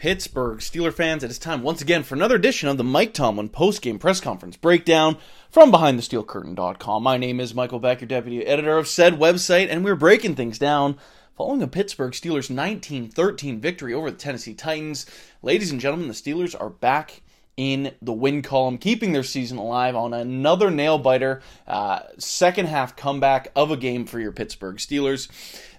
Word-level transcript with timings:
Pittsburgh 0.00 0.60
Steeler 0.60 0.94
fans, 0.94 1.22
it 1.22 1.30
is 1.30 1.38
time 1.38 1.62
once 1.62 1.82
again 1.82 2.02
for 2.04 2.14
another 2.14 2.36
edition 2.36 2.70
of 2.70 2.78
the 2.78 2.82
Mike 2.82 3.12
Tomlin 3.12 3.50
post-game 3.50 3.98
press 3.98 4.18
conference 4.18 4.56
breakdown 4.56 5.18
from 5.50 5.70
BehindTheSteelCurtain.com. 5.70 7.02
My 7.02 7.18
name 7.18 7.38
is 7.38 7.54
Michael 7.54 7.80
Beck, 7.80 8.00
your 8.00 8.08
deputy 8.08 8.46
editor 8.46 8.78
of 8.78 8.88
said 8.88 9.18
website, 9.18 9.68
and 9.68 9.84
we're 9.84 9.94
breaking 9.94 10.36
things 10.36 10.58
down 10.58 10.96
following 11.36 11.62
a 11.62 11.68
Pittsburgh 11.68 12.12
Steelers 12.12 12.50
19-13 12.50 13.60
victory 13.60 13.92
over 13.92 14.10
the 14.10 14.16
Tennessee 14.16 14.54
Titans. 14.54 15.04
Ladies 15.42 15.70
and 15.70 15.82
gentlemen, 15.82 16.08
the 16.08 16.14
Steelers 16.14 16.58
are 16.58 16.70
back 16.70 17.20
in 17.60 17.92
the 18.00 18.12
win 18.12 18.40
column, 18.40 18.78
keeping 18.78 19.12
their 19.12 19.22
season 19.22 19.58
alive 19.58 19.94
on 19.94 20.14
another 20.14 20.70
nail 20.70 20.96
biter, 20.96 21.42
uh, 21.68 21.98
second 22.16 22.64
half 22.64 22.96
comeback 22.96 23.52
of 23.54 23.70
a 23.70 23.76
game 23.76 24.06
for 24.06 24.18
your 24.18 24.32
Pittsburgh 24.32 24.76
Steelers. 24.76 25.28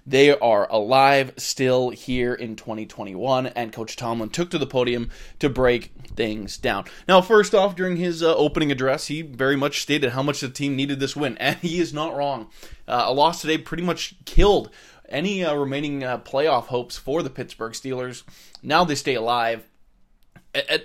They 0.06 0.30
are 0.30 0.70
alive 0.70 1.34
still 1.38 1.90
here 1.90 2.34
in 2.34 2.54
2021, 2.54 3.48
and 3.48 3.72
Coach 3.72 3.96
Tomlin 3.96 4.30
took 4.30 4.52
to 4.52 4.58
the 4.58 4.66
podium 4.66 5.10
to 5.40 5.48
break 5.48 5.90
things 6.14 6.56
down. 6.56 6.84
Now, 7.08 7.20
first 7.20 7.52
off, 7.52 7.74
during 7.74 7.96
his 7.96 8.22
uh, 8.22 8.32
opening 8.36 8.70
address, 8.70 9.08
he 9.08 9.22
very 9.22 9.56
much 9.56 9.82
stated 9.82 10.10
how 10.10 10.22
much 10.22 10.40
the 10.40 10.50
team 10.50 10.76
needed 10.76 11.00
this 11.00 11.16
win, 11.16 11.36
and 11.38 11.56
he 11.58 11.80
is 11.80 11.92
not 11.92 12.14
wrong. 12.14 12.48
Uh, 12.86 13.06
a 13.06 13.12
loss 13.12 13.40
today 13.40 13.58
pretty 13.58 13.82
much 13.82 14.14
killed 14.24 14.70
any 15.08 15.44
uh, 15.44 15.52
remaining 15.54 16.04
uh, 16.04 16.18
playoff 16.18 16.66
hopes 16.66 16.96
for 16.96 17.24
the 17.24 17.30
Pittsburgh 17.30 17.72
Steelers. 17.72 18.22
Now 18.62 18.84
they 18.84 18.94
stay 18.94 19.16
alive 19.16 19.66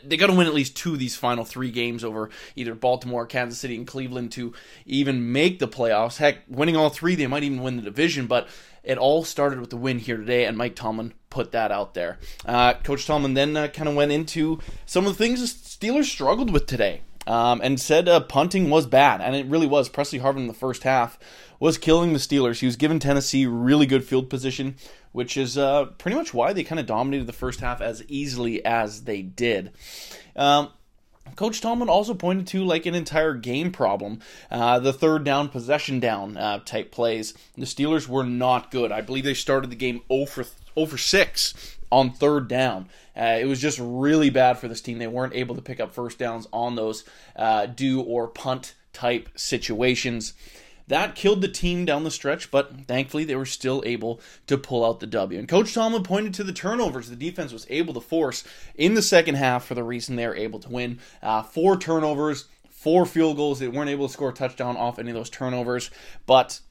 they 0.03 0.17
got 0.17 0.27
to 0.27 0.33
win 0.33 0.47
at 0.47 0.53
least 0.53 0.77
two 0.77 0.93
of 0.93 0.99
these 0.99 1.15
final 1.15 1.43
three 1.43 1.71
games 1.71 2.03
over 2.03 2.29
either 2.55 2.73
Baltimore, 2.73 3.25
Kansas 3.25 3.59
City, 3.59 3.75
and 3.75 3.85
Cleveland 3.85 4.31
to 4.33 4.53
even 4.85 5.31
make 5.31 5.59
the 5.59 5.67
playoffs. 5.67 6.17
Heck, 6.17 6.39
winning 6.47 6.75
all 6.75 6.89
three, 6.89 7.15
they 7.15 7.27
might 7.27 7.43
even 7.43 7.61
win 7.61 7.75
the 7.75 7.81
division. 7.81 8.27
But 8.27 8.47
it 8.83 8.97
all 8.97 9.25
started 9.25 9.59
with 9.59 9.69
the 9.69 9.77
win 9.77 9.99
here 9.99 10.17
today, 10.17 10.45
and 10.45 10.57
Mike 10.57 10.75
Tomlin 10.75 11.13
put 11.29 11.51
that 11.51 11.71
out 11.71 11.93
there. 11.93 12.17
Uh, 12.45 12.73
Coach 12.75 13.05
Tomlin 13.05 13.33
then 13.33 13.57
uh, 13.57 13.67
kind 13.67 13.89
of 13.89 13.95
went 13.95 14.13
into 14.13 14.59
some 14.85 15.05
of 15.05 15.17
the 15.17 15.23
things 15.23 15.41
the 15.41 15.47
Steelers 15.47 16.05
struggled 16.05 16.51
with 16.51 16.65
today. 16.65 17.01
Um, 17.27 17.59
and 17.61 17.79
said 17.79 18.07
uh, 18.07 18.21
punting 18.21 18.69
was 18.69 18.87
bad, 18.87 19.19
and 19.19 19.35
it 19.35 19.45
really 19.47 19.67
was. 19.67 19.89
Pressley 19.89 20.19
Harvin 20.19 20.37
in 20.37 20.47
the 20.47 20.53
first 20.53 20.83
half 20.83 21.19
was 21.59 21.77
killing 21.77 22.13
the 22.13 22.19
Steelers. 22.19 22.59
He 22.59 22.65
was 22.65 22.77
giving 22.77 22.99
Tennessee 22.99 23.45
really 23.45 23.85
good 23.85 24.05
field 24.05 24.29
position, 24.29 24.77
which 25.11 25.35
is 25.35 25.57
uh, 25.57 25.85
pretty 25.97 26.15
much 26.15 26.33
why 26.33 26.53
they 26.53 26.63
kind 26.63 26.79
of 26.79 26.85
dominated 26.85 27.27
the 27.27 27.33
first 27.33 27.59
half 27.59 27.81
as 27.81 28.01
easily 28.07 28.63
as 28.63 29.03
they 29.03 29.21
did. 29.21 29.71
Um, 30.37 30.69
Coach 31.35 31.59
Tomlin 31.59 31.89
also 31.89 32.13
pointed 32.13 32.47
to 32.47 32.63
like 32.63 32.85
an 32.85 32.95
entire 32.95 33.33
game 33.33 33.71
problem, 33.71 34.19
uh, 34.49 34.79
the 34.79 34.93
third 34.93 35.23
down, 35.23 35.49
possession 35.49 35.99
down 35.99 36.37
uh, 36.37 36.59
type 36.59 36.91
plays. 36.91 37.33
The 37.57 37.65
Steelers 37.65 38.07
were 38.07 38.23
not 38.23 38.71
good. 38.71 38.91
I 38.91 39.01
believe 39.01 39.25
they 39.25 39.33
started 39.33 39.69
the 39.69 39.75
game 39.75 40.01
0 40.11 40.25
for, 40.27 40.45
0 40.77 40.87
for 40.87 40.97
6 40.97 41.77
on 41.91 42.11
third 42.11 42.47
down. 42.47 42.89
Uh, 43.15 43.37
it 43.39 43.45
was 43.45 43.59
just 43.59 43.79
really 43.81 44.29
bad 44.29 44.57
for 44.57 44.67
this 44.67 44.81
team. 44.81 44.99
They 44.99 45.07
weren't 45.07 45.33
able 45.33 45.55
to 45.55 45.61
pick 45.61 45.79
up 45.79 45.93
first 45.93 46.19
downs 46.19 46.47
on 46.53 46.75
those 46.75 47.03
uh, 47.35 47.65
do 47.65 48.01
or 48.01 48.27
punt 48.27 48.75
type 48.93 49.29
situations. 49.35 50.33
That 50.87 51.15
killed 51.15 51.41
the 51.41 51.49
team 51.49 51.83
down 51.83 52.05
the 52.05 52.11
stretch, 52.11 52.49
but 52.49 52.87
thankfully 52.87 53.25
they 53.25 53.35
were 53.35 53.45
still 53.45 53.83
able 53.85 54.21
to 54.47 54.57
pull 54.57 54.85
out 54.85 55.01
the 55.01 55.07
W. 55.07 55.37
And 55.37 55.47
Coach 55.47 55.73
Tomlin 55.73 56.03
pointed 56.03 56.33
to 56.35 56.45
the 56.45 56.53
turnovers 56.53 57.09
the 57.09 57.15
defense 57.15 57.51
was 57.51 57.67
able 57.69 57.93
to 57.93 57.99
force 57.99 58.45
in 58.75 58.93
the 58.93 59.01
second 59.01 59.35
half 59.35 59.65
for 59.65 59.75
the 59.75 59.83
reason 59.83 60.15
they 60.15 60.27
were 60.27 60.35
able 60.35 60.59
to 60.59 60.69
win. 60.69 60.99
Uh, 61.21 61.43
four 61.43 61.77
turnovers, 61.77 62.45
four 62.69 63.05
field 63.05 63.35
goals. 63.35 63.59
They 63.59 63.67
weren't 63.67 63.89
able 63.89 64.07
to 64.07 64.13
score 64.13 64.29
a 64.29 64.33
touchdown 64.33 64.77
off 64.77 64.97
any 64.97 65.09
of 65.09 65.15
those 65.15 65.29
turnovers, 65.29 65.91
but 66.25 66.61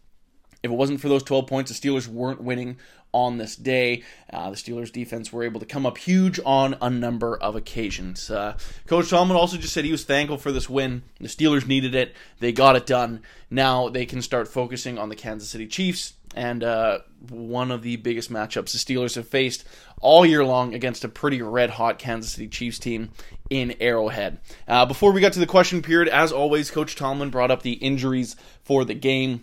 if 0.66 0.72
it 0.72 0.76
wasn't 0.76 1.00
for 1.00 1.08
those 1.08 1.22
12 1.22 1.46
points, 1.46 1.76
the 1.76 1.88
Steelers 1.88 2.06
weren't 2.06 2.42
winning 2.42 2.76
on 3.12 3.38
this 3.38 3.56
day. 3.56 4.02
Uh, 4.30 4.50
the 4.50 4.56
Steelers 4.56 4.92
defense 4.92 5.32
were 5.32 5.42
able 5.42 5.60
to 5.60 5.66
come 5.66 5.86
up 5.86 5.96
huge 5.96 6.38
on 6.44 6.76
a 6.82 6.90
number 6.90 7.36
of 7.36 7.56
occasions. 7.56 8.30
Uh, 8.30 8.58
Coach 8.86 9.08
Tomlin 9.08 9.38
also 9.38 9.56
just 9.56 9.72
said 9.72 9.84
he 9.84 9.92
was 9.92 10.04
thankful 10.04 10.36
for 10.36 10.52
this 10.52 10.68
win. 10.68 11.02
The 11.20 11.28
Steelers 11.28 11.66
needed 11.66 11.94
it. 11.94 12.14
They 12.40 12.52
got 12.52 12.76
it 12.76 12.84
done. 12.84 13.22
Now 13.50 13.88
they 13.88 14.04
can 14.04 14.20
start 14.20 14.48
focusing 14.48 14.98
on 14.98 15.08
the 15.08 15.16
Kansas 15.16 15.48
City 15.48 15.66
Chiefs 15.66 16.14
and 16.36 16.62
uh, 16.62 16.98
one 17.30 17.70
of 17.70 17.82
the 17.82 17.96
biggest 17.96 18.30
matchups 18.30 18.72
the 18.72 18.78
Steelers 18.78 19.14
have 19.14 19.26
faced 19.26 19.64
all 20.00 20.26
year 20.26 20.44
long 20.44 20.74
against 20.74 21.02
a 21.02 21.08
pretty 21.08 21.40
red 21.40 21.70
hot 21.70 21.98
Kansas 21.98 22.32
City 22.32 22.46
Chiefs 22.46 22.78
team 22.78 23.10
in 23.48 23.74
Arrowhead. 23.80 24.38
Uh, 24.68 24.84
before 24.84 25.12
we 25.12 25.22
got 25.22 25.32
to 25.32 25.40
the 25.40 25.46
question 25.46 25.80
period, 25.80 26.08
as 26.08 26.32
always, 26.32 26.70
Coach 26.70 26.94
Tomlin 26.94 27.30
brought 27.30 27.50
up 27.50 27.62
the 27.62 27.72
injuries 27.72 28.36
for 28.62 28.84
the 28.84 28.94
game. 28.94 29.42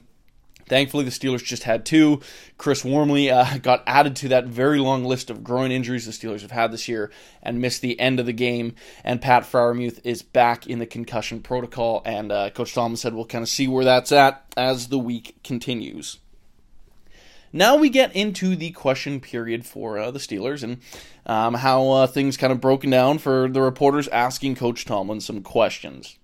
Thankfully, 0.68 1.04
the 1.04 1.12
Steelers 1.12 1.44
just 1.44 1.64
had 1.64 1.86
two. 1.86 2.22
Chris 2.58 2.84
Wormley 2.84 3.30
uh, 3.30 3.58
got 3.62 3.84
added 3.86 4.16
to 4.18 4.30
that 4.30 4.46
very 4.46 4.80
long 4.80 5.04
list 5.04 5.30
of 5.30 5.44
groin 5.44 5.72
injuries 5.72 6.06
the 6.06 6.12
Steelers 6.12 6.42
have 6.42 6.52
had 6.52 6.72
this 6.72 6.88
year 6.88 7.12
and 7.42 7.62
missed 7.62 7.82
the 7.82 8.00
end 8.00 8.20
of 8.20 8.26
the 8.26 8.34
game. 8.34 8.76
And 9.04 9.22
Pat 9.22 9.44
Freiermuth 9.44 10.00
is 10.04 10.22
back 10.22 10.68
in 10.68 10.80
the 10.80 10.86
concussion 10.86 11.42
protocol. 11.42 12.02
And 12.06 12.32
uh, 12.32 12.50
Coach 12.52 12.74
Tomlin 12.74 12.98
said 12.98 13.14
we'll 13.14 13.26
kind 13.26 13.44
of 13.44 13.50
see 13.50 13.68
where 13.68 13.86
that's 13.86 14.12
at 14.12 14.46
as 14.56 14.88
the 14.88 15.00
week 15.00 15.36
continues. 15.44 16.20
Now 17.56 17.76
we 17.76 17.90
get 17.90 18.16
into 18.16 18.56
the 18.56 18.72
question 18.72 19.20
period 19.20 19.64
for 19.64 20.00
uh, 20.00 20.10
the 20.10 20.18
Steelers 20.18 20.64
and 20.64 20.80
um, 21.28 21.54
how 21.54 21.92
uh, 21.92 22.08
things 22.08 22.36
kind 22.36 22.52
of 22.52 22.60
broken 22.60 22.90
down 22.90 23.20
for 23.20 23.48
the 23.48 23.62
reporters 23.62 24.08
asking 24.08 24.56
Coach 24.56 24.86
Tomlin 24.86 25.22
some 25.22 25.44
questions. 25.44 26.18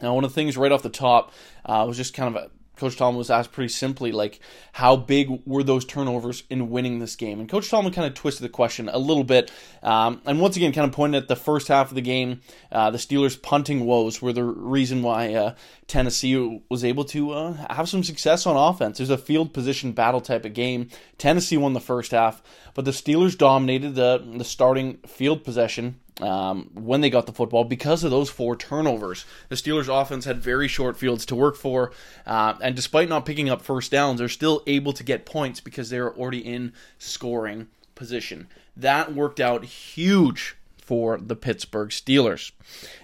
Now, 0.00 0.14
one 0.14 0.24
of 0.24 0.30
the 0.30 0.34
things 0.34 0.56
right 0.56 0.72
off 0.72 0.82
the 0.82 0.88
top 0.88 1.32
uh, 1.64 1.84
was 1.86 1.96
just 1.96 2.14
kind 2.14 2.34
of 2.34 2.42
a 2.42 2.50
Coach 2.76 2.96
Tomlin 2.96 3.16
was 3.16 3.30
asked 3.30 3.52
pretty 3.52 3.72
simply, 3.72 4.12
like, 4.12 4.40
how 4.72 4.96
big 4.96 5.42
were 5.46 5.62
those 5.62 5.84
turnovers 5.84 6.44
in 6.50 6.70
winning 6.70 6.98
this 6.98 7.16
game? 7.16 7.40
And 7.40 7.48
Coach 7.48 7.70
Tomlin 7.70 7.92
kind 7.92 8.06
of 8.06 8.14
twisted 8.14 8.44
the 8.44 8.48
question 8.48 8.88
a 8.88 8.98
little 8.98 9.24
bit, 9.24 9.50
um, 9.82 10.20
and 10.26 10.40
once 10.40 10.56
again, 10.56 10.72
kind 10.72 10.86
of 10.86 10.92
pointed 10.92 11.22
at 11.22 11.28
the 11.28 11.36
first 11.36 11.68
half 11.68 11.90
of 11.90 11.94
the 11.94 12.00
game. 12.02 12.40
Uh, 12.70 12.90
the 12.90 12.98
Steelers' 12.98 13.40
punting 13.40 13.84
woes 13.84 14.20
were 14.20 14.32
the 14.32 14.44
reason 14.44 15.02
why 15.02 15.34
uh, 15.34 15.54
Tennessee 15.86 16.62
was 16.68 16.84
able 16.84 17.04
to 17.06 17.32
uh, 17.32 17.52
have 17.74 17.88
some 17.88 18.04
success 18.04 18.46
on 18.46 18.56
offense. 18.56 18.98
There's 18.98 19.10
a 19.10 19.18
field 19.18 19.52
position 19.52 19.92
battle 19.92 20.20
type 20.20 20.44
of 20.44 20.54
game. 20.54 20.88
Tennessee 21.18 21.56
won 21.56 21.72
the 21.72 21.80
first 21.80 22.12
half, 22.12 22.42
but 22.74 22.84
the 22.84 22.90
Steelers 22.90 23.36
dominated 23.36 23.94
the 23.94 24.22
the 24.36 24.44
starting 24.44 24.98
field 25.06 25.44
possession 25.44 26.00
um, 26.20 26.70
when 26.74 27.00
they 27.00 27.10
got 27.10 27.26
the 27.26 27.32
football 27.32 27.64
because 27.64 28.04
of 28.04 28.10
those 28.10 28.30
four 28.30 28.56
turnovers. 28.56 29.24
The 29.48 29.56
Steelers' 29.56 29.88
offense 29.88 30.24
had 30.24 30.42
very 30.42 30.68
short 30.68 30.96
fields 30.96 31.26
to 31.26 31.36
work 31.36 31.56
for, 31.56 31.92
uh, 32.26 32.54
and 32.62 32.74
despite 32.74 33.08
not 33.08 33.26
picking 33.26 33.48
up 33.48 33.62
first 33.62 33.90
downs, 33.90 34.18
they're 34.18 34.28
still 34.28 34.62
able 34.66 34.92
to 34.92 35.04
get 35.04 35.26
points 35.26 35.60
because 35.60 35.90
they're 35.90 36.14
already 36.14 36.40
in 36.40 36.72
scoring 36.98 37.68
position. 37.94 38.48
That 38.76 39.14
worked 39.14 39.40
out 39.40 39.64
huge 39.64 40.56
for 40.86 41.18
the 41.18 41.34
Pittsburgh 41.34 41.88
Steelers. 41.88 42.52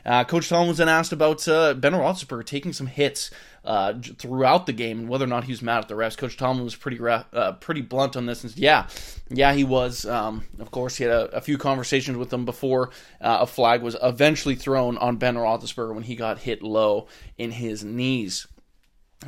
Uh, 0.07 0.23
Coach 0.23 0.49
Tomlin 0.49 0.69
was 0.69 0.79
then 0.79 0.89
asked 0.89 1.13
about 1.13 1.47
uh, 1.49 1.75
Ben 1.75 1.93
Roethlisberger 1.93 2.47
taking 2.47 2.73
some 2.73 2.87
hits 2.87 3.31
uh, 3.65 3.95
throughout 4.19 4.67
the 4.67 4.73
game 4.73 5.01
and 5.01 5.09
whether 5.09 5.25
or 5.25 5.29
not 5.29 5.45
he 5.45 5.53
was 5.53 5.63
mad 5.63 5.79
at 5.79 5.89
the 5.89 5.95
refs. 5.95 6.17
Coach 6.17 6.37
Tomlin 6.37 6.65
was 6.65 6.75
pretty 6.75 6.99
uh, 7.01 7.53
pretty 7.53 7.81
blunt 7.81 8.17
on 8.17 8.27
this 8.27 8.43
and 8.43 8.53
said, 8.53 8.61
yeah, 8.61 8.89
yeah, 9.29 9.53
he 9.53 9.65
was. 9.65 10.05
Um, 10.05 10.45
of 10.59 10.71
course, 10.71 10.97
he 10.97 11.05
had 11.05 11.13
a, 11.13 11.37
a, 11.37 11.41
few 11.41 11.59
conversations 11.59 12.17
with 12.17 12.31
them 12.31 12.45
before 12.45 12.91
uh, 13.21 13.39
a 13.41 13.47
flag 13.47 13.83
was 13.83 13.97
eventually 14.03 14.55
thrown 14.55 14.99
on 14.99 15.17
Ben 15.17 15.37
Roethlisberger 15.37 15.95
when 15.95 16.05
he 16.05 16.17
got 16.17 16.41
hit 16.41 16.63
low 16.63 17.07
in 17.39 17.53
his 17.53 17.85
knees. 17.85 18.47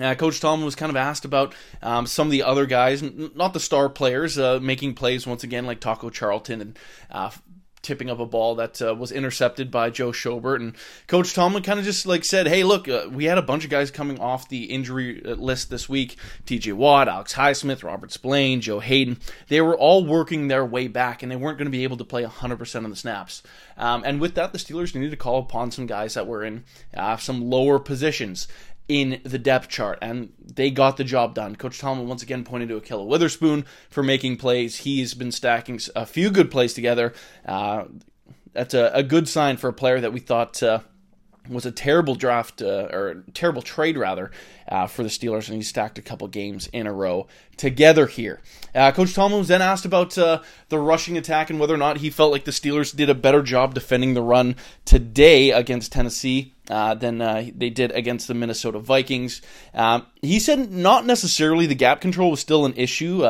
Uh, 0.00 0.14
Coach 0.16 0.40
Tomlin 0.40 0.64
was 0.64 0.74
kind 0.74 0.90
of 0.90 0.96
asked 0.96 1.24
about 1.24 1.54
um, 1.80 2.06
some 2.06 2.26
of 2.26 2.32
the 2.32 2.42
other 2.42 2.66
guys, 2.66 3.02
not 3.02 3.52
the 3.52 3.60
star 3.60 3.88
players, 3.88 4.38
uh, 4.38 4.58
making 4.60 4.94
plays 4.94 5.26
once 5.26 5.44
again, 5.44 5.66
like 5.66 5.78
Taco 5.78 6.10
Charlton 6.10 6.60
and 6.60 6.78
uh, 7.10 7.30
tipping 7.84 8.10
up 8.10 8.18
a 8.18 8.26
ball 8.26 8.56
that 8.56 8.82
uh, 8.82 8.94
was 8.94 9.12
intercepted 9.12 9.70
by 9.70 9.90
Joe 9.90 10.10
Schobert. 10.10 10.56
And 10.56 10.74
Coach 11.06 11.34
Tomlin 11.34 11.62
kind 11.62 11.78
of 11.78 11.84
just 11.84 12.06
like 12.06 12.24
said, 12.24 12.48
"Hey, 12.48 12.64
look, 12.64 12.88
uh, 12.88 13.08
we 13.10 13.26
had 13.26 13.38
a 13.38 13.42
bunch 13.42 13.64
of 13.64 13.70
guys 13.70 13.90
coming 13.90 14.18
off 14.18 14.48
the 14.48 14.64
injury 14.64 15.22
uh, 15.24 15.34
list 15.34 15.70
this 15.70 15.88
week: 15.88 16.16
T.J. 16.46 16.72
Watt, 16.72 17.08
Alex 17.08 17.34
Highsmith, 17.34 17.84
Robert 17.84 18.10
Spillane, 18.10 18.60
Joe 18.60 18.80
Haden. 18.80 19.18
They 19.48 19.60
were 19.60 19.76
all 19.76 20.04
working 20.04 20.48
their 20.48 20.64
way 20.64 20.88
back, 20.88 21.22
and 21.22 21.30
they 21.30 21.36
weren't 21.36 21.58
going 21.58 21.66
to 21.66 21.70
be 21.70 21.84
able 21.84 21.98
to 21.98 22.04
play 22.04 22.24
100% 22.24 22.84
of 22.84 22.90
the 22.90 22.96
snaps. 22.96 23.42
Um, 23.76 24.02
and 24.04 24.20
with 24.20 24.34
that, 24.34 24.52
the 24.52 24.58
Steelers 24.58 24.94
needed 24.94 25.10
to 25.10 25.16
call 25.16 25.38
upon 25.38 25.70
some 25.70 25.86
guys 25.86 26.14
that 26.14 26.26
were 26.26 26.42
in 26.42 26.64
uh, 26.96 27.16
some 27.18 27.48
lower 27.50 27.78
positions." 27.78 28.48
In 28.88 29.20
the 29.24 29.38
depth 29.38 29.68
chart, 29.68 29.98
and 30.02 30.32
they 30.40 30.70
got 30.70 30.96
the 30.96 31.04
job 31.04 31.34
done. 31.34 31.56
Coach 31.56 31.78
Tomlin 31.78 32.08
once 32.08 32.22
again 32.22 32.44
pointed 32.44 32.68
to 32.68 32.80
Ahkello 32.80 33.06
Witherspoon 33.06 33.64
for 33.88 34.02
making 34.02 34.36
plays. 34.36 34.78
He's 34.78 35.14
been 35.14 35.32
stacking 35.32 35.80
a 35.96 36.04
few 36.04 36.30
good 36.30 36.50
plays 36.50 36.74
together. 36.74 37.14
Uh, 37.46 37.84
that's 38.52 38.74
a, 38.74 38.90
a, 38.94 39.02
good 39.02 39.28
sign 39.28 39.56
for 39.56 39.68
a 39.68 39.72
player 39.72 40.00
that 40.00 40.12
we 40.12 40.20
thought 40.20 40.62
uh, 40.62 40.80
was 41.48 41.66
a 41.66 41.72
terrible 41.72 42.14
draft 42.14 42.62
uh, 42.62 42.88
or 42.90 43.24
terrible 43.34 43.62
trade 43.62 43.96
rather 43.96 44.30
uh, 44.68 44.86
for 44.86 45.02
the 45.02 45.08
Steelers, 45.08 45.48
and 45.48 45.56
he 45.56 45.62
stacked 45.62 45.98
a 45.98 46.02
couple 46.02 46.26
games 46.28 46.68
in 46.72 46.86
a 46.86 46.92
row 46.92 47.26
together 47.56 48.06
here. 48.06 48.40
Uh, 48.74 48.92
Coach 48.92 49.14
Tomlin 49.14 49.40
was 49.40 49.48
then 49.48 49.62
asked 49.62 49.84
about 49.84 50.16
uh, 50.16 50.40
the 50.68 50.78
rushing 50.78 51.18
attack 51.18 51.50
and 51.50 51.60
whether 51.60 51.74
or 51.74 51.78
not 51.78 51.98
he 51.98 52.10
felt 52.10 52.32
like 52.32 52.44
the 52.44 52.50
Steelers 52.50 52.94
did 52.94 53.10
a 53.10 53.14
better 53.14 53.42
job 53.42 53.74
defending 53.74 54.14
the 54.14 54.22
run 54.22 54.56
today 54.84 55.50
against 55.50 55.92
Tennessee. 55.92 56.53
Uh, 56.70 56.94
than 56.94 57.20
uh, 57.20 57.44
they 57.54 57.68
did 57.68 57.92
against 57.92 58.26
the 58.26 58.32
Minnesota 58.32 58.78
Vikings. 58.78 59.42
Um, 59.74 60.06
he 60.22 60.38
said 60.38 60.72
not 60.72 61.04
necessarily 61.04 61.66
the 61.66 61.74
gap 61.74 62.00
control 62.00 62.30
was 62.30 62.40
still 62.40 62.64
an 62.64 62.72
issue. 62.74 63.22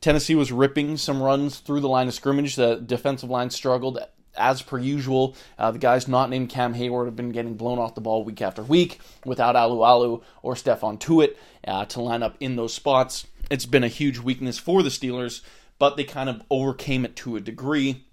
Tennessee 0.00 0.36
was 0.36 0.52
ripping 0.52 0.96
some 0.96 1.20
runs 1.20 1.58
through 1.58 1.80
the 1.80 1.88
line 1.88 2.06
of 2.06 2.14
scrimmage. 2.14 2.54
The 2.54 2.76
defensive 2.76 3.30
line 3.30 3.50
struggled 3.50 3.98
as 4.38 4.62
per 4.62 4.78
usual, 4.78 5.36
uh, 5.58 5.70
the 5.70 5.78
guys 5.78 6.08
not 6.08 6.30
named 6.30 6.48
Cam 6.48 6.74
Hayward 6.74 7.06
have 7.06 7.16
been 7.16 7.32
getting 7.32 7.56
blown 7.56 7.78
off 7.78 7.94
the 7.94 8.00
ball 8.00 8.24
week 8.24 8.40
after 8.40 8.62
week 8.62 9.00
without 9.24 9.54
Alualu 9.54 10.22
or 10.42 10.54
Stephon 10.54 10.98
Tuitt 10.98 11.36
uh, 11.66 11.84
to 11.86 12.00
line 12.00 12.22
up 12.22 12.36
in 12.40 12.56
those 12.56 12.72
spots. 12.72 13.26
It's 13.50 13.66
been 13.66 13.84
a 13.84 13.88
huge 13.88 14.18
weakness 14.18 14.58
for 14.58 14.82
the 14.82 14.88
Steelers, 14.88 15.42
but 15.78 15.96
they 15.96 16.04
kind 16.04 16.28
of 16.28 16.42
overcame 16.50 17.04
it 17.04 17.16
to 17.16 17.36
a 17.36 17.40
degree. 17.40 18.04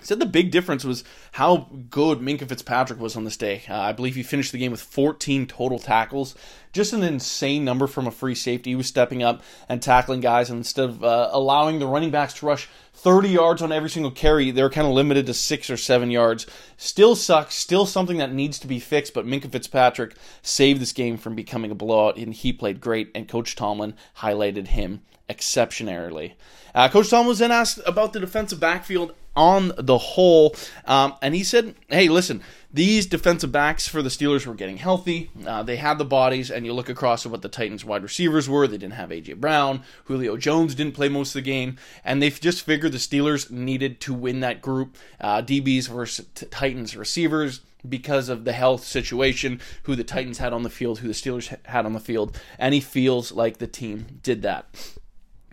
Said 0.00 0.18
the 0.18 0.26
big 0.26 0.50
difference 0.50 0.84
was 0.84 1.04
how 1.32 1.68
good 1.88 2.18
Minkah 2.18 2.48
Fitzpatrick 2.48 2.98
was 2.98 3.14
on 3.14 3.22
this 3.22 3.36
day. 3.36 3.62
Uh, 3.68 3.78
I 3.78 3.92
believe 3.92 4.16
he 4.16 4.24
finished 4.24 4.50
the 4.50 4.58
game 4.58 4.72
with 4.72 4.82
14 4.82 5.46
total 5.46 5.78
tackles. 5.78 6.34
Just 6.72 6.92
an 6.92 7.04
insane 7.04 7.64
number 7.64 7.86
from 7.86 8.08
a 8.08 8.10
free 8.10 8.34
safety. 8.34 8.70
He 8.70 8.76
was 8.76 8.88
stepping 8.88 9.22
up 9.22 9.42
and 9.68 9.80
tackling 9.80 10.20
guys, 10.20 10.50
and 10.50 10.58
instead 10.58 10.88
of 10.88 11.04
uh, 11.04 11.30
allowing 11.32 11.78
the 11.78 11.86
running 11.86 12.10
backs 12.10 12.34
to 12.34 12.46
rush 12.46 12.68
30 12.94 13.28
yards 13.28 13.62
on 13.62 13.70
every 13.70 13.90
single 13.90 14.10
carry, 14.10 14.50
they're 14.50 14.70
kind 14.70 14.88
of 14.88 14.92
limited 14.92 15.26
to 15.26 15.34
six 15.34 15.70
or 15.70 15.76
seven 15.76 16.10
yards. 16.10 16.48
Still 16.76 17.14
sucks, 17.14 17.54
still 17.54 17.86
something 17.86 18.18
that 18.18 18.32
needs 18.32 18.58
to 18.58 18.66
be 18.66 18.80
fixed, 18.80 19.14
but 19.14 19.26
Minkah 19.26 19.52
Fitzpatrick 19.52 20.16
saved 20.42 20.80
this 20.80 20.92
game 20.92 21.16
from 21.16 21.36
becoming 21.36 21.70
a 21.70 21.76
blowout, 21.76 22.16
and 22.16 22.34
he 22.34 22.52
played 22.52 22.80
great, 22.80 23.12
and 23.14 23.28
Coach 23.28 23.54
Tomlin 23.54 23.94
highlighted 24.18 24.68
him 24.68 25.02
exceptionally. 25.28 26.34
Uh, 26.74 26.88
Coach 26.88 27.10
Tomlin 27.10 27.28
was 27.28 27.38
then 27.38 27.52
asked 27.52 27.78
about 27.86 28.12
the 28.12 28.20
defensive 28.20 28.58
backfield 28.58 29.14
on 29.34 29.72
the 29.78 29.98
whole. 29.98 30.54
Um, 30.84 31.14
and 31.22 31.34
he 31.34 31.44
said, 31.44 31.74
hey, 31.88 32.08
listen, 32.08 32.42
these 32.72 33.06
defensive 33.06 33.52
backs 33.52 33.86
for 33.86 34.02
the 34.02 34.08
Steelers 34.08 34.46
were 34.46 34.54
getting 34.54 34.78
healthy. 34.78 35.30
Uh, 35.46 35.62
they 35.62 35.76
had 35.76 35.98
the 35.98 36.04
bodies, 36.04 36.50
and 36.50 36.64
you 36.64 36.72
look 36.72 36.88
across 36.88 37.26
at 37.26 37.32
what 37.32 37.42
the 37.42 37.48
Titans' 37.48 37.84
wide 37.84 38.02
receivers 38.02 38.48
were. 38.48 38.66
They 38.66 38.78
didn't 38.78 38.94
have 38.94 39.12
A.J. 39.12 39.34
Brown. 39.34 39.82
Julio 40.04 40.36
Jones 40.36 40.74
didn't 40.74 40.94
play 40.94 41.08
most 41.08 41.30
of 41.30 41.34
the 41.34 41.50
game. 41.50 41.76
And 42.04 42.22
they 42.22 42.30
just 42.30 42.64
figured 42.64 42.92
the 42.92 42.98
Steelers 42.98 43.50
needed 43.50 44.00
to 44.02 44.14
win 44.14 44.40
that 44.40 44.62
group. 44.62 44.96
Uh, 45.20 45.42
DBs 45.42 45.88
versus 45.88 46.26
t- 46.34 46.46
Titans 46.46 46.96
receivers 46.96 47.60
because 47.88 48.28
of 48.28 48.44
the 48.44 48.52
health 48.52 48.84
situation, 48.84 49.60
who 49.84 49.96
the 49.96 50.04
Titans 50.04 50.38
had 50.38 50.52
on 50.52 50.62
the 50.62 50.70
field, 50.70 51.00
who 51.00 51.08
the 51.08 51.14
Steelers 51.14 51.54
had 51.66 51.84
on 51.84 51.92
the 51.92 52.00
field, 52.00 52.40
and 52.58 52.74
he 52.74 52.80
feels 52.80 53.32
like 53.32 53.58
the 53.58 53.66
team 53.66 54.20
did 54.22 54.42
that. 54.42 54.66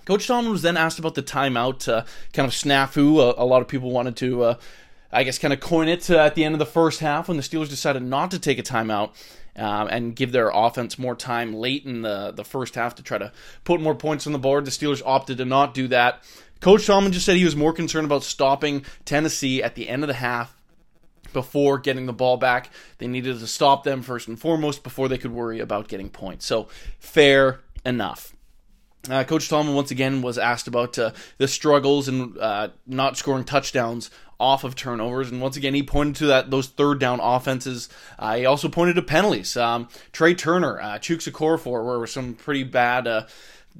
Coach 0.09 0.25
Tomlin 0.25 0.51
was 0.51 0.63
then 0.63 0.75
asked 0.75 0.97
about 0.97 1.13
the 1.13 1.21
timeout 1.21 1.87
uh, 1.87 2.03
kind 2.33 2.47
of 2.47 2.51
snafu. 2.51 3.19
Uh, 3.19 3.35
a 3.37 3.45
lot 3.45 3.61
of 3.61 3.67
people 3.67 3.91
wanted 3.91 4.15
to, 4.15 4.41
uh, 4.41 4.55
I 5.11 5.23
guess, 5.23 5.37
kind 5.37 5.53
of 5.53 5.59
coin 5.59 5.87
it 5.87 6.09
uh, 6.09 6.17
at 6.17 6.33
the 6.33 6.43
end 6.45 6.55
of 6.55 6.59
the 6.59 6.65
first 6.65 6.99
half 6.99 7.27
when 7.27 7.37
the 7.37 7.43
Steelers 7.43 7.69
decided 7.69 8.01
not 8.01 8.31
to 8.31 8.39
take 8.39 8.57
a 8.57 8.63
timeout. 8.63 9.11
Um, 9.55 9.87
and 9.91 10.15
give 10.15 10.31
their 10.31 10.51
offense 10.53 10.97
more 10.97 11.15
time 11.15 11.53
late 11.53 11.85
in 11.85 12.01
the, 12.01 12.31
the 12.31 12.45
first 12.45 12.75
half 12.75 12.95
to 12.95 13.03
try 13.03 13.17
to 13.17 13.33
put 13.65 13.81
more 13.81 13.93
points 13.93 14.25
on 14.25 14.31
the 14.31 14.39
board. 14.39 14.63
The 14.63 14.71
Steelers 14.71 15.01
opted 15.05 15.37
to 15.39 15.45
not 15.45 15.73
do 15.73 15.87
that. 15.89 16.23
Coach 16.61 16.87
Tomlin 16.87 17.11
just 17.11 17.25
said 17.25 17.35
he 17.35 17.43
was 17.43 17.57
more 17.57 17.73
concerned 17.73 18.05
about 18.05 18.23
stopping 18.23 18.85
Tennessee 19.05 19.61
at 19.61 19.75
the 19.75 19.89
end 19.89 20.03
of 20.03 20.07
the 20.07 20.13
half 20.13 20.55
before 21.33 21.77
getting 21.77 22.05
the 22.05 22.13
ball 22.13 22.37
back. 22.37 22.71
They 22.99 23.07
needed 23.07 23.39
to 23.39 23.47
stop 23.47 23.83
them 23.83 24.01
first 24.01 24.27
and 24.27 24.39
foremost 24.39 24.81
before 24.81 25.07
they 25.07 25.17
could 25.17 25.33
worry 25.33 25.59
about 25.59 25.87
getting 25.87 26.09
points. 26.09 26.45
So, 26.45 26.69
fair 26.99 27.59
enough. 27.85 28.33
Uh, 29.07 29.23
Coach 29.23 29.47
Tomlin 29.47 29.75
once 29.75 29.91
again 29.91 30.21
was 30.21 30.37
asked 30.37 30.67
about 30.67 30.99
uh, 30.99 31.11
the 31.37 31.47
struggles 31.47 32.07
and 32.07 32.37
uh, 32.37 32.69
not 32.85 33.17
scoring 33.17 33.45
touchdowns 33.45 34.11
off 34.39 34.63
of 34.63 34.75
turnovers, 34.75 35.29
and 35.29 35.41
once 35.41 35.57
again 35.57 35.73
he 35.73 35.83
pointed 35.83 36.15
to 36.15 36.25
that 36.27 36.49
those 36.49 36.67
third 36.67 36.99
down 36.99 37.19
offenses. 37.21 37.89
Uh, 38.17 38.37
he 38.37 38.45
also 38.45 38.69
pointed 38.69 38.95
to 38.95 39.01
penalties. 39.01 39.55
Um, 39.57 39.87
Trai 40.13 40.37
Turner, 40.37 40.79
uh, 40.79 40.97
Chuks 40.99 41.29
Okorafor 41.29 41.99
were 41.99 42.07
some 42.07 42.33
pretty 42.33 42.63
bad. 42.63 43.07
Uh, 43.07 43.27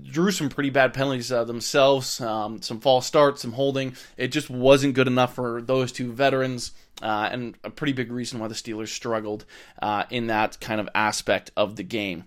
drew 0.04 0.32
some 0.32 0.50
pretty 0.50 0.70
bad 0.70 0.94
penalties 0.94 1.32
uh, 1.32 1.44
themselves, 1.44 2.22
um, 2.22 2.62
some 2.62 2.80
false 2.80 3.06
starts, 3.06 3.42
some 3.42 3.54
holding. 3.54 3.96
It 4.18 4.30
just 4.30 4.50
wasn't 4.50 4.94
good 4.94 5.08
enough 5.08 5.36
for 5.36 5.62
those 5.62 5.92
two 5.92 6.12
veterans, 6.12 6.72
uh, 7.02 7.30
and 7.32 7.56
a 7.64 7.70
pretty 7.70 7.94
big 7.94 8.12
reason 8.12 8.40
why 8.40 8.48
the 8.48 8.56
Steelers 8.56 8.90
struggled 8.90 9.46
uh, 9.82 10.06
in 10.10 10.28
that 10.28 10.60
kind 10.60 10.80
of 10.80 10.88
aspect 10.96 11.52
of 11.58 11.76
the 11.76 11.84
game. 11.84 12.26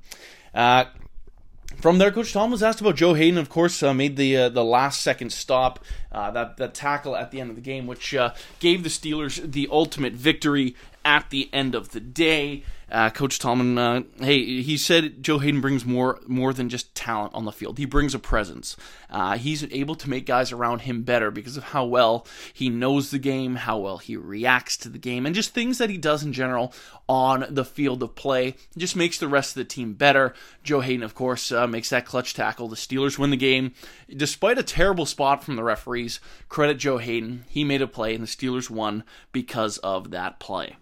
From 1.82 1.98
there, 1.98 2.12
Coach 2.12 2.32
Tom 2.32 2.52
was 2.52 2.62
asked 2.62 2.80
about 2.80 2.94
Joe 2.94 3.14
Haden. 3.14 3.36
Of 3.36 3.48
course, 3.48 3.82
uh, 3.82 3.92
made 3.92 4.14
the 4.16 4.36
uh, 4.36 4.48
the 4.50 4.62
last 4.62 5.00
second 5.00 5.32
stop, 5.32 5.80
uh, 6.12 6.30
that 6.30 6.56
that 6.58 6.74
tackle 6.74 7.16
at 7.16 7.32
the 7.32 7.40
end 7.40 7.50
of 7.50 7.56
the 7.56 7.60
game, 7.60 7.88
which 7.88 8.14
uh, 8.14 8.34
gave 8.60 8.84
the 8.84 8.88
Steelers 8.88 9.50
the 9.50 9.66
ultimate 9.68 10.12
victory 10.12 10.76
at 11.04 11.30
the 11.30 11.50
end 11.52 11.74
of 11.74 11.88
the 11.88 11.98
day. 11.98 12.62
Uh, 12.92 13.08
Coach 13.08 13.38
Tomlin, 13.38 13.78
uh, 13.78 14.02
hey, 14.18 14.60
he 14.60 14.76
said 14.76 15.22
Joe 15.22 15.38
Haden 15.38 15.62
brings 15.62 15.86
more 15.86 16.20
more 16.26 16.52
than 16.52 16.68
just 16.68 16.94
talent 16.94 17.32
on 17.34 17.46
the 17.46 17.50
field. 17.52 17.78
He 17.78 17.86
brings 17.86 18.14
a 18.14 18.18
presence. 18.18 18.76
Uh, 19.08 19.38
he's 19.38 19.64
able 19.72 19.94
to 19.94 20.10
make 20.10 20.26
guys 20.26 20.52
around 20.52 20.80
him 20.80 21.02
better 21.02 21.30
because 21.30 21.56
of 21.56 21.64
how 21.64 21.86
well 21.86 22.26
he 22.52 22.68
knows 22.68 23.10
the 23.10 23.18
game, 23.18 23.54
how 23.54 23.78
well 23.78 23.96
he 23.96 24.14
reacts 24.14 24.76
to 24.76 24.90
the 24.90 24.98
game, 24.98 25.24
and 25.24 25.34
just 25.34 25.54
things 25.54 25.78
that 25.78 25.88
he 25.88 25.96
does 25.96 26.22
in 26.22 26.34
general 26.34 26.74
on 27.08 27.46
the 27.48 27.64
field 27.64 28.02
of 28.02 28.14
play. 28.14 28.56
Just 28.76 28.94
makes 28.94 29.18
the 29.18 29.26
rest 29.26 29.52
of 29.52 29.60
the 29.60 29.64
team 29.64 29.94
better. 29.94 30.34
Joe 30.62 30.80
Haden, 30.80 31.02
of 31.02 31.14
course, 31.14 31.50
uh, 31.50 31.66
makes 31.66 31.88
that 31.88 32.04
clutch 32.04 32.34
tackle. 32.34 32.68
The 32.68 32.76
Steelers 32.76 33.18
win 33.18 33.30
the 33.30 33.38
game 33.38 33.72
despite 34.14 34.58
a 34.58 34.62
terrible 34.62 35.06
spot 35.06 35.42
from 35.42 35.56
the 35.56 35.64
referees. 35.64 36.20
Credit 36.50 36.76
Joe 36.76 36.98
Haden; 36.98 37.46
He 37.48 37.64
made 37.64 37.80
a 37.80 37.86
play, 37.86 38.14
and 38.14 38.22
the 38.22 38.28
Steelers 38.28 38.68
won 38.68 39.02
because 39.32 39.78
of 39.78 40.10
that 40.10 40.38
play. 40.38 40.76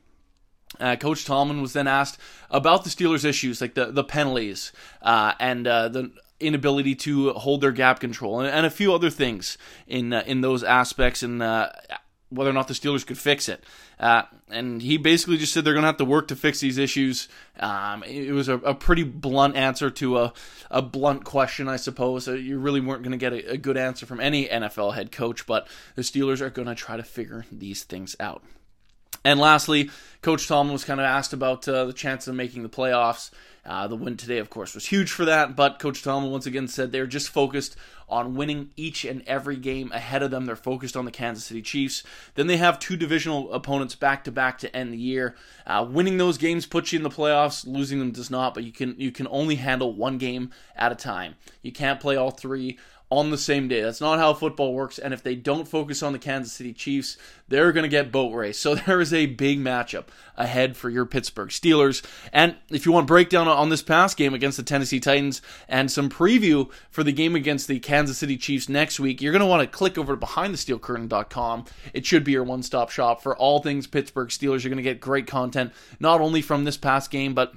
Uh, 0.79 0.97
Coach 0.97 1.25
Tomlin 1.25 1.61
was 1.61 1.73
then 1.73 1.87
asked 1.87 2.19
about 2.51 2.85
the 2.85 2.91
Steelers' 2.91 3.25
issues, 3.25 3.61
like 3.61 3.75
the 3.75 3.87
the 3.87 4.05
penalties 4.05 4.73
uh, 5.03 5.35
and 5.41 5.67
uh, 5.67 5.89
the 5.89 6.13
inability 6.39 6.95
to 6.95 7.33
hold 7.33 7.61
their 7.61 7.73
gap 7.73 8.01
control, 8.01 8.41
and, 8.41 8.49
and 8.49 8.65
a 8.65 8.71
few 8.71 8.95
other 8.95 9.11
things 9.11 9.59
in 9.87 10.13
uh, 10.13 10.23
in 10.27 10.41
those 10.41 10.63
aspects, 10.63 11.23
and 11.23 11.43
uh, 11.43 11.71
whether 12.31 12.51
or 12.51 12.55
not 12.55 12.69
the 12.69 12.75
Steelers 12.75 13.07
could 13.07 13.19
fix 13.19 13.49
it. 13.49 13.65
Uh, 13.99 14.23
and 14.49 14.81
he 14.81 14.97
basically 14.97 15.37
just 15.37 15.53
said 15.53 15.65
they're 15.65 15.75
going 15.75 15.83
to 15.83 15.89
have 15.89 15.97
to 15.99 16.05
work 16.05 16.29
to 16.29 16.37
fix 16.37 16.61
these 16.61 16.79
issues. 16.79 17.29
Um, 17.59 18.03
it 18.05 18.33
was 18.33 18.49
a, 18.49 18.55
a, 18.59 18.75
pretty 18.75 19.03
blunt 19.03 19.57
answer 19.57 19.91
to 19.91 20.19
a, 20.19 20.33
a 20.71 20.81
blunt 20.81 21.25
question, 21.25 21.69
I 21.69 21.77
suppose. 21.77 22.27
you 22.29 22.59
really 22.59 22.81
weren't 22.81 23.03
going 23.03 23.13
to 23.13 23.19
get 23.19 23.33
a, 23.33 23.53
a 23.53 23.57
good 23.59 23.77
answer 23.77 24.07
from 24.07 24.21
any 24.21 24.47
NFL 24.47 24.95
head 24.95 25.13
coach, 25.13 25.45
but 25.45 25.69
the 25.97 26.03
Steelers 26.03 26.41
are 26.41 26.51
going 26.51 26.69
to 26.69 26.75
try 26.75 26.97
to 26.97 27.03
figure 27.03 27.45
these 27.53 27.83
things 27.83 28.17
out. 28.21 28.43
And 29.25 29.39
lastly, 29.39 29.91
Coach 30.23 30.49
Tomlin 30.49 30.73
was 30.73 30.85
kind 30.85 31.01
of 31.01 31.07
asked 31.07 31.33
about 31.33 31.67
uh, 31.69 31.85
the 31.85 31.93
chance 31.93 32.27
of 32.29 32.35
making 32.35 32.63
the 32.63 32.69
playoffs. 32.69 33.31
Uh, 33.65 33.87
the 33.87 33.97
win 33.97 34.17
today, 34.17 34.39
of 34.39 34.49
course, 34.49 34.75
was 34.75 34.87
huge 34.87 35.11
for 35.11 35.27
that, 35.27 35.55
but 35.55 35.79
Coach 35.79 36.03
Tomlin 36.03 36.33
once 36.33 36.47
again 36.47 36.67
said 36.67 36.93
they're 36.93 37.07
just 37.07 37.29
focused 37.29 37.77
on 38.09 38.35
winning 38.35 38.71
each 38.75 39.05
and 39.05 39.23
every 39.27 39.57
game 39.57 39.93
ahead 39.93 40.23
of 40.23 40.31
them. 40.31 40.47
They're 40.47 40.57
focused 40.57 40.97
on 40.97 41.05
the 41.05 41.11
Kansas 41.11 41.45
City 41.45 41.61
Chiefs. 41.61 42.03
Then 42.35 42.47
they 42.47 42.57
have 42.57 42.79
two 42.79 42.97
divisional 42.97 43.53
opponents 43.53 43.95
back 43.95 44.25
to 44.25 44.33
back 44.33 44.59
to 44.59 44.75
end 44.75 44.93
the 44.93 44.99
year. 44.99 45.37
Uh, 45.67 45.87
winning 45.89 46.17
those 46.17 46.39
games 46.39 46.65
puts 46.65 46.93
you 46.93 46.99
in 46.99 47.03
the 47.03 47.11
playoffs. 47.11 47.67
Losing 47.67 47.99
them 47.99 48.13
does 48.13 48.31
not, 48.31 48.55
but 48.55 48.65
you 48.65 48.73
can 48.73 48.95
you 48.99 49.13
can 49.13 49.29
only 49.31 49.57
handle 49.57 49.95
one 49.95 50.17
game 50.19 50.51
at 50.75 50.91
a 50.91 50.97
time. 50.97 51.35
You 51.63 51.71
can't 51.71 52.01
play 52.01 52.17
all 52.17 52.31
three 52.31 52.79
on 53.11 53.31
the 53.31 53.39
same 53.39 53.67
day. 53.67 53.83
That's 53.83 54.01
not 54.01 54.21
how 54.21 54.33
football 54.35 54.73
works. 54.73 54.99
And 54.99 55.13
if 55.13 55.23
they 55.23 55.35
don't 55.35 55.67
focus 55.67 56.03
on 56.03 56.13
the 56.13 56.19
Kansas 56.19 56.53
City 56.53 56.73
Chiefs, 56.73 57.17
they're 57.49 57.73
going 57.73 57.83
to 57.83 57.89
get 57.89 58.13
boat 58.13 58.33
race. 58.33 58.59
So 58.59 58.75
there 58.87 59.01
is 59.01 59.13
a 59.13 59.27
big 59.27 59.59
matchup 59.59 60.07
ahead 60.37 60.77
for 60.77 60.89
your 60.89 61.05
Pittsburgh 61.05 61.49
Steelers. 61.49 62.05
And 62.33 62.57
if 62.71 62.87
you 62.87 62.93
want 62.93 63.09
breakdown 63.09 63.49
on 63.49 63.69
this 63.69 63.83
past 63.83 64.17
game 64.17 64.33
against 64.33 64.57
the 64.57 64.63
Tennessee 64.63 65.01
Titans 65.01 65.43
and 65.69 65.91
some 65.91 66.09
preview 66.09 66.71
for 66.91 67.03
the 67.03 67.13
game 67.13 67.35
against 67.35 67.67
the 67.67 67.81
Kansas 67.81 68.19
City 68.19 68.37
Chiefs 68.37 68.69
next 68.69 69.01
week, 69.01 69.21
you're 69.21 69.33
going 69.33 69.41
to 69.41 69.47
want 69.47 69.63
to 69.63 69.77
click 69.77 69.99
over 69.99 70.17
to 70.17 70.27
behindthesteelcurtain.com. 70.27 71.65
It 71.93 72.07
should 72.07 72.23
be 72.23 72.33
your 72.33 72.45
one-stop 72.45 72.91
shop 72.91 73.23
for 73.23 73.37
all 73.37 73.61
things 73.61 73.89
Pittsburgh 73.89 74.29
Steelers. 74.29 74.63
You're 74.63 74.71
going 74.71 74.77
to 74.77 74.83
get 74.83 75.01
great 75.01 75.27
content 75.27 75.73
not 75.99 76.21
only 76.21 76.43
from 76.43 76.65
this 76.65 76.77
past 76.77 77.11
game, 77.11 77.35
but 77.35 77.53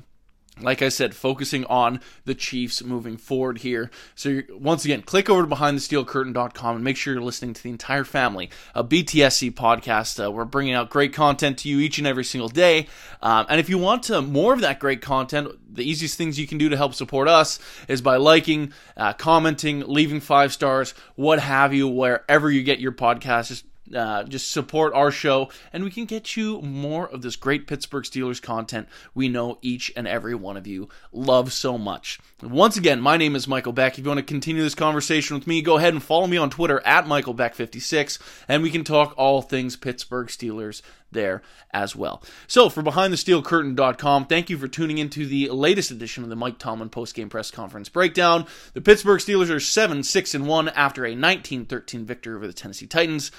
like 0.62 0.84
I 0.84 0.90
said, 0.90 1.16
focusing 1.16 1.66
on 1.66 2.00
the 2.26 2.36
Chiefs 2.36 2.84
moving 2.84 3.18
forward 3.18 3.60
here. 3.60 3.90
So, 4.14 4.42
once 4.52 4.86
again, 4.86 5.02
click 5.02 5.28
over 5.28 5.42
to 5.42 5.48
behindthesteelcurtain.com 5.48 6.76
and 6.76 6.84
make 6.84 6.96
sure 6.96 7.14
you're 7.14 7.24
listening 7.24 7.54
to 7.56 7.64
the 7.64 7.72
entire 7.72 8.04
family 8.04 8.52
of 8.76 8.88
BTSC 8.88 9.52
podcast. 9.54 10.24
Uh, 10.24 10.32
we're 10.32 10.46
bringing 10.46 10.76
out 10.76 10.92
great 10.92 11.12
content 11.12 11.58
to 11.60 11.70
you 11.70 11.80
each 11.80 11.98
and 11.98 12.06
every 12.06 12.24
single 12.24 12.50
day. 12.50 12.88
Um, 13.22 13.48
and 13.50 13.60
if 13.60 13.68
you 13.68 13.80
want 13.80 14.04
to, 14.04 14.22
more 14.22 14.54
of 14.54 14.62
that 14.62 14.80
great 14.80 15.02
content, 15.02 15.50
the 15.76 15.84
easiest 15.84 16.18
things 16.18 16.38
you 16.38 16.46
can 16.46 16.60
do 16.60 16.70
to 16.70 16.78
help 16.78 16.94
support 16.94 17.28
us 17.28 17.58
is 17.88 18.04
by 18.04 18.18
liking, 18.18 18.74
uh, 18.96 19.14
commenting, 19.14 19.84
leaving 19.88 20.20
five 20.20 20.54
stars, 20.54 20.94
what 21.16 21.40
have 21.40 21.74
you, 21.74 21.88
wherever 21.88 22.52
you 22.52 22.62
get 22.62 22.80
your 22.80 22.92
podcast. 22.92 23.48
Just 23.48 23.66
uh, 23.96 24.24
just 24.24 24.52
support 24.52 24.94
our 24.94 25.12
show, 25.12 25.50
and 25.72 25.84
we 25.84 25.92
can 25.92 26.06
get 26.06 26.36
you 26.36 26.62
more 26.62 27.08
of 27.08 27.22
this 27.22 27.36
great 27.36 27.68
Pittsburgh 27.68 28.04
Steelers 28.04 28.42
content 28.42 28.88
we 29.14 29.30
know 29.30 29.58
each 29.62 29.92
and 29.96 30.08
every 30.08 30.36
one 30.36 30.58
of 30.58 30.68
you 30.68 30.90
love 31.12 31.54
so 31.54 31.78
much. 31.78 32.20
Once 32.42 32.78
again, 32.78 33.00
my 33.00 33.18
name 33.18 33.36
is 33.36 33.48
Michael 33.48 33.74
Beck. 33.74 33.94
If 33.94 34.04
you 34.04 34.10
want 34.10 34.20
to 34.20 34.24
continue 34.24 34.64
this 34.64 34.76
conversation 34.76 35.38
with 35.38 35.48
me, 35.48 35.62
go 35.62 35.78
ahead 35.78 35.94
and 35.94 36.04
follow 36.04 36.28
me 36.28 36.38
on 36.38 36.50
Twitter 36.50 36.82
at 36.86 37.06
MichaelBeck56, 37.06 38.20
and 38.48 38.64
we 38.64 38.70
can 38.70 38.84
talk 38.84 39.14
all 39.18 39.42
things 39.42 39.76
Pittsburgh 39.76 40.28
Steelers 40.28 40.82
there 41.14 41.42
as 41.72 41.96
well. 41.96 42.22
So, 42.48 42.70
for 42.70 42.84
BehindTheSteelCurtain.com, 42.84 44.26
thank 44.26 44.50
you 44.50 44.58
for 44.58 44.68
tuning 44.68 44.98
into 44.98 45.26
the 45.26 45.50
latest 45.50 45.92
edition 45.92 46.24
of 46.24 46.30
the 46.30 46.36
Mike 46.36 46.58
Tomlin 46.58 46.90
postgame 46.90 47.30
press 47.30 47.52
conference 47.52 47.90
breakdown. 47.90 48.46
The 48.74 48.82
Pittsburgh 48.82 49.20
Steelers 49.20 49.50
are 49.50 49.60
7 49.60 50.04
6 50.04 50.36
and 50.36 50.48
1 50.48 50.70
after 50.70 51.06
a 51.06 51.16
19 51.16 51.66
13 51.66 52.06
victory 52.06 52.36
over 52.36 52.48
the 52.48 52.54
Tennessee 52.54 52.88
Titans. 52.88 53.32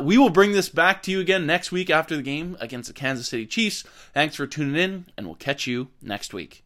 Uh, 0.00 0.02
we 0.02 0.18
will 0.18 0.30
bring 0.30 0.52
this 0.52 0.68
back 0.68 1.02
to 1.02 1.10
you 1.10 1.20
again 1.20 1.46
next 1.46 1.72
week 1.72 1.90
after 1.90 2.16
the 2.16 2.22
game 2.22 2.56
against 2.60 2.88
the 2.88 2.94
Kansas 2.94 3.28
City 3.28 3.46
Chiefs. 3.46 3.84
Thanks 4.14 4.36
for 4.36 4.46
tuning 4.46 4.76
in, 4.76 5.06
and 5.16 5.26
we'll 5.26 5.36
catch 5.36 5.66
you 5.66 5.88
next 6.02 6.32
week. 6.32 6.64